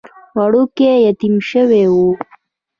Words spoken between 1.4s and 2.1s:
شوی و.